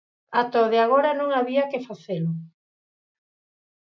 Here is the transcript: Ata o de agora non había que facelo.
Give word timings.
Ata 0.39 0.57
o 0.65 0.67
de 0.73 0.79
agora 0.85 1.11
non 1.19 1.29
había 1.33 1.69
que 1.71 1.85
facelo. 1.89 2.31